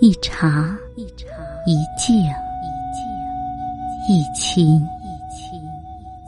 [0.00, 1.04] 一茶一
[1.96, 2.16] 静
[4.08, 4.80] 一情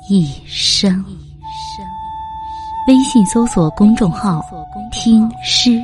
[0.08, 1.04] 一生。
[2.88, 4.44] 微信搜索公众号
[4.90, 5.80] “听诗”，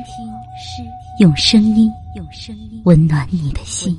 [1.19, 3.97] 用声音用声音温暖你的心。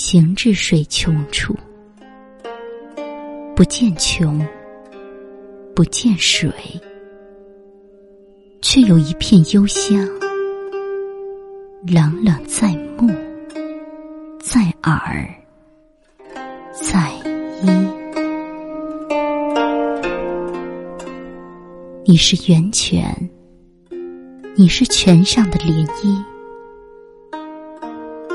[0.00, 1.56] 行至水穷处，
[3.56, 4.40] 不见穷，
[5.74, 6.48] 不见水，
[8.62, 9.98] 却有一片幽香，
[11.84, 13.12] 冷冷在目，
[14.38, 15.28] 在耳，
[16.72, 17.10] 在
[17.60, 17.68] 衣。
[22.04, 23.12] 你是源泉，
[24.54, 26.37] 你是泉上的涟漪。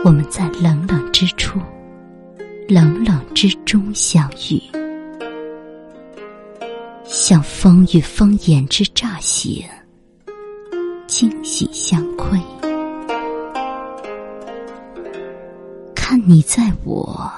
[0.06, 1.62] 我们在冷冷之处，
[2.68, 4.62] 冷冷之中相遇，
[7.06, 9.64] 像风与风眼之乍醒，
[11.08, 12.38] 惊喜相窥。
[15.96, 17.32] 看你在我，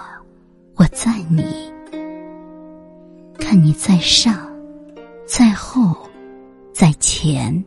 [0.73, 1.43] 我在你；
[3.37, 4.51] 看你在上，
[5.27, 5.95] 在后，
[6.73, 7.63] 在前，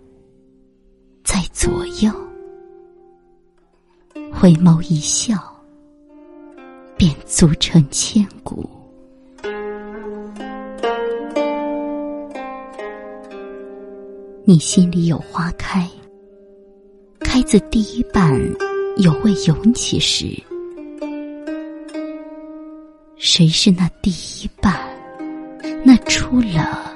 [1.22, 2.27] 在左右。
[4.41, 5.34] 回眸一笑，
[6.97, 8.70] 便足成千古。
[14.45, 15.84] 你心里有花开，
[17.19, 18.33] 开自第一瓣
[18.98, 20.41] 有未涌起时。
[23.17, 24.73] 谁是那第一瓣？
[25.84, 26.92] 那出了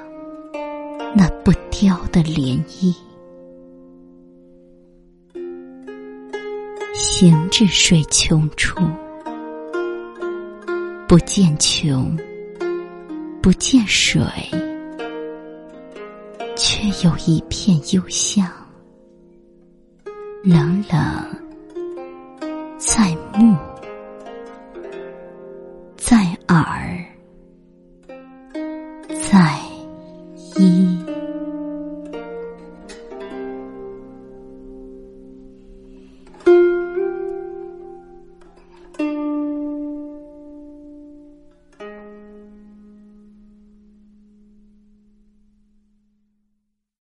[1.13, 2.95] 那不凋的涟漪？
[6.93, 8.79] 行至水穷处，
[11.07, 12.15] 不见穷，
[13.41, 14.21] 不见水，
[16.55, 18.47] 却有一片幽香，
[20.43, 20.99] 冷冷
[22.77, 23.57] 在目，